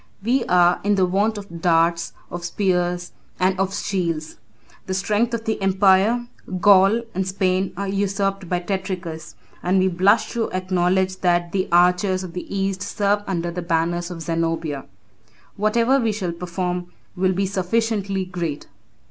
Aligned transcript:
We 0.23 0.43
are 0.45 0.81
in 0.83 0.95
want 1.11 1.37
of 1.37 1.61
darts, 1.61 2.13
of 2.31 2.43
spears, 2.43 3.11
and 3.39 3.59
of 3.59 3.71
shields. 3.71 4.37
The 4.87 4.95
strength 4.95 5.31
of 5.35 5.45
the 5.45 5.61
empire, 5.61 6.25
Gaul, 6.59 7.03
and 7.13 7.27
Spain, 7.27 7.71
are 7.77 7.87
usurped 7.87 8.49
by 8.49 8.61
Tetricus, 8.61 9.35
and 9.61 9.77
we 9.77 9.89
blush 9.89 10.31
to 10.31 10.49
acknowledge 10.53 11.17
that 11.19 11.51
the 11.51 11.69
archers 11.71 12.23
of 12.23 12.33
the 12.33 12.51
East 12.51 12.81
serve 12.81 13.21
under 13.27 13.51
the 13.51 13.61
banners 13.61 14.09
of 14.09 14.23
Zenobia. 14.23 14.85
Whatever 15.55 15.99
we 15.99 16.11
shall 16.11 16.31
perform 16.31 16.87
will 17.15 17.33
be 17.33 17.45
sufficiently 17.45 18.25
great." 18.25 18.65